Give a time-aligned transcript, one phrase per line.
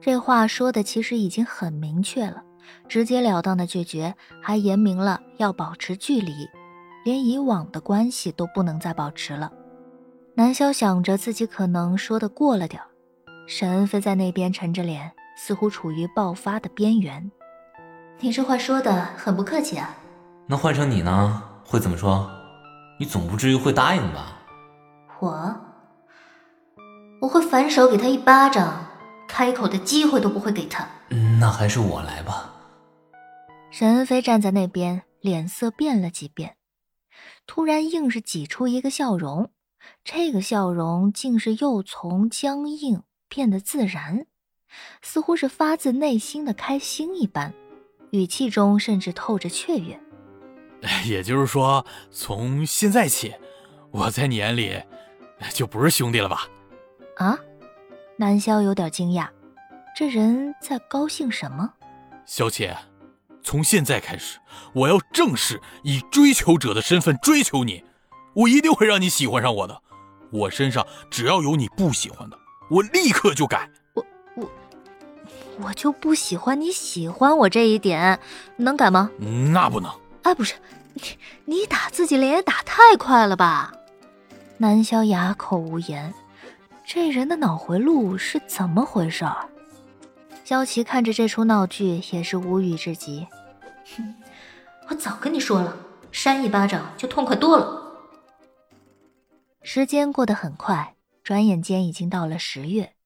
[0.00, 2.42] 这话说的其实已经很明确了，
[2.88, 6.48] 直截了当的拒绝，还言明了要保持距离，
[7.04, 9.52] 连以往的关系都不能再保持了。
[10.34, 12.80] 南萧想着自己可能说的过了点
[13.46, 17.30] 沈恩飞在那边沉着脸，似乎处于爆发的边缘。
[18.20, 19.94] 你这话说的很不客气啊。
[20.46, 22.30] 那换成你呢，会怎么说？
[22.98, 24.38] 你总不至于会答应吧？
[25.20, 25.56] 我，
[27.20, 28.86] 我会反手给他一巴掌。
[29.40, 30.86] 开口的机会都不会给他，
[31.40, 32.52] 那还是我来吧。
[33.70, 36.56] 沈恩飞站在那边，脸色变了几变，
[37.46, 39.50] 突然硬是挤出一个笑容，
[40.04, 44.26] 这个笑容竟是又从僵硬变得自然，
[45.00, 47.54] 似乎是发自内心的开心一般，
[48.10, 49.98] 语气中甚至透着雀跃。
[51.08, 53.34] 也就是说，从现在起，
[53.90, 54.82] 我在你眼里
[55.54, 56.46] 就不是兄弟了吧？
[57.16, 57.38] 啊？
[58.20, 59.26] 南萧有点惊讶，
[59.96, 61.72] 这人在高兴什么？
[62.26, 62.76] 小浅，
[63.42, 64.38] 从现在开始，
[64.74, 67.82] 我要正式以追求者的身份追求你，
[68.34, 69.80] 我一定会让你喜欢上我的。
[70.32, 72.36] 我身上只要有你不喜欢的，
[72.68, 73.70] 我立刻就改。
[73.94, 74.50] 我我
[75.62, 78.20] 我就不喜欢你喜欢我这一点，
[78.58, 79.10] 能改吗？
[79.50, 79.90] 那不能。
[80.24, 80.56] 哎，不是，
[80.92, 81.02] 你
[81.46, 83.72] 你打自己脸也打太快了吧？
[84.58, 86.12] 南萧哑口无言。
[86.92, 89.24] 这人的脑回路是怎么回事？
[90.44, 93.28] 萧琪看着这出闹剧也是无语至极。
[93.94, 94.16] 哼，
[94.88, 95.76] 我早跟你说了，
[96.10, 97.80] 扇一巴掌就痛快多了。
[99.62, 102.96] 时间过得很快，转眼间已经到了十月，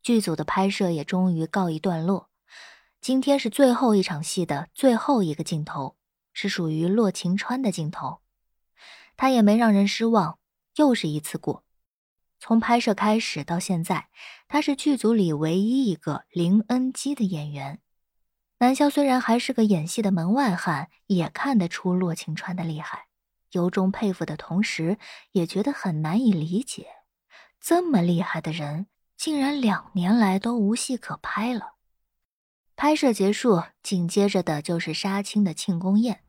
[0.00, 2.28] 剧组的拍摄也终于告一段落。
[3.00, 5.96] 今天是最后一场戏的最后一个镜头，
[6.32, 8.20] 是属于洛晴川的镜头。
[9.16, 10.38] 他也没让人失望，
[10.76, 11.63] 又是一次过。
[12.46, 14.08] 从拍摄开始到现在，
[14.48, 17.78] 他是剧组里唯一一个零 NG 的演员。
[18.58, 23.06] 南萧虽然还是个演戏的门外汉，也看得出洛晴川的厉害，
[23.52, 24.98] 由衷佩服的同时，
[25.32, 26.88] 也觉得很难以理解，
[27.58, 31.76] 这么厉害的人竟然两年来都无戏可拍了。
[32.76, 36.20] 拍摄结束，紧接着的就是杀青的庆功宴，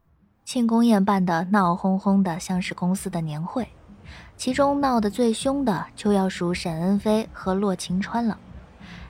[0.46, 3.68] 庆功宴办得闹哄哄的，像是公司的年会。
[4.38, 8.38] 其中闹得最凶的就要数沈恩飞和洛晴川了，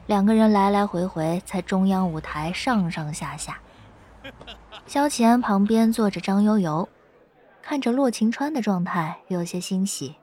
[0.07, 3.59] 两个人来来回回在中央舞台上上下下。
[4.85, 6.88] 萧启安旁边坐着张悠悠，
[7.61, 10.16] 看着洛晴川的状态，有些欣喜。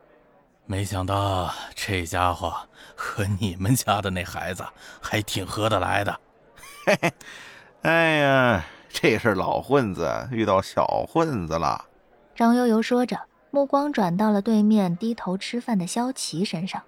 [0.64, 2.54] 没想到这家伙
[2.94, 4.64] 和你们家的那孩子
[5.00, 6.20] 还挺合得来的。
[6.86, 7.12] 嘿嘿，
[7.82, 11.84] 哎呀，这是老混子遇到小混子了。
[12.36, 13.18] 张悠悠说着。
[13.54, 16.82] 目光转到了对面低头吃饭的萧琪身上。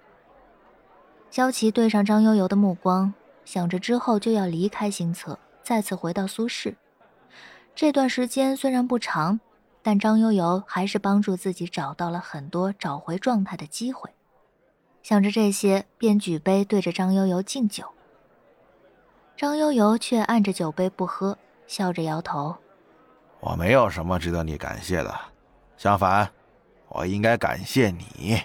[1.29, 3.13] 萧琪对上张悠悠的目光，
[3.45, 6.75] 想着之后就要离开新策，再次回到苏氏。
[7.75, 9.39] 这段时间虽然不长，
[9.83, 14.09] 但张悠悠还是帮助自己找到了很多找回状态的机会。
[15.03, 17.85] 想着这些，便举杯对着张悠悠敬酒。
[19.37, 21.37] 张悠悠却按着酒杯不喝，
[21.67, 22.55] 笑着摇头
[23.41, 25.13] ：“我没有什么值得你感谢的，
[25.77, 26.27] 相反。”
[26.95, 28.41] 我应该感谢你，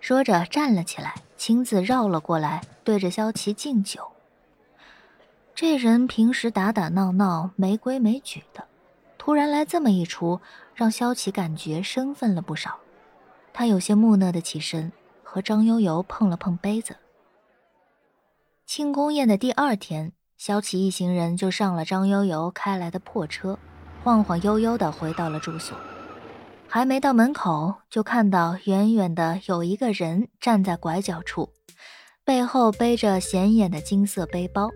[0.00, 4.06] 说着站了起来，亲自绕了过来，对着萧琪敬酒。
[5.54, 8.62] 这人平时打打闹闹、没规没矩的，
[9.16, 10.38] 突然来这么一出，
[10.74, 12.76] 让萧琪感觉生分了不少。
[13.54, 14.92] 他有些木讷的起身，
[15.22, 16.96] 和张悠悠碰了碰杯子。
[18.66, 23.58] 庆功宴的第二天，萧琪一行人就上了张悠悠开来的破车，
[24.04, 25.74] 晃晃悠悠的回到了住所。
[26.76, 31.48] 还没到门口，就看到远远的有一个人站在拐角处，
[32.22, 34.68] 背后背着显眼的金色背包。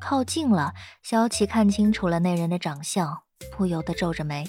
[0.00, 4.48] 靠近了，萧琪看清楚了那人的长相，不由得皱着眉。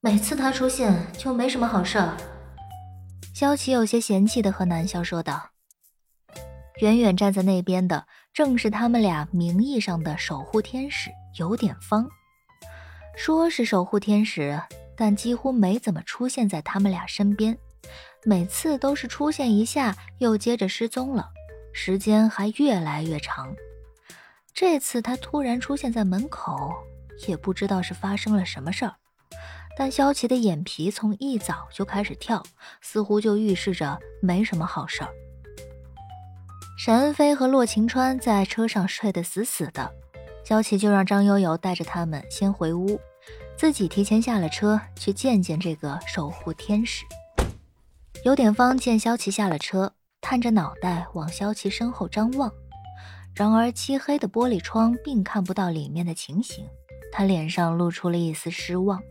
[0.00, 2.16] 每次他出现就没什么好事儿。
[3.32, 5.50] 萧琪有些嫌弃的和南萧说道。
[6.80, 12.04] 远远站在那边的正是他们俩名义上的守护天使有点方，
[13.16, 14.60] 说是守护天使。
[14.98, 17.56] 但几乎没怎么出现在他们俩身边，
[18.24, 21.30] 每次都是出现一下又接着失踪了，
[21.72, 23.54] 时间还越来越长。
[24.52, 26.74] 这次他突然出现在门口，
[27.28, 28.92] 也不知道是发生了什么事儿。
[29.76, 32.42] 但萧琪的眼皮从一早就开始跳，
[32.80, 35.10] 似乎就预示着没什么好事儿。
[36.76, 39.92] 沈恩飞和洛晴川在车上睡得死死的，
[40.44, 43.00] 萧琪就让张悠悠带着他们先回屋。
[43.58, 47.04] 自己提前下了车，去见见这个守护天使。
[48.24, 52.52] 尤典芳见萧琪下了车，探着脑袋往萧琪身后张望，
[53.34, 56.64] 然而漆黑的玻璃窗并看不到里面的情形，
[57.10, 59.02] 他脸上露出了一丝失望。